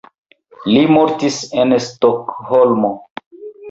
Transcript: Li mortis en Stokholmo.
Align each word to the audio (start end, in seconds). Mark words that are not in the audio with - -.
Li 0.71 0.81
mortis 0.95 1.39
en 1.67 1.79
Stokholmo. 1.91 2.95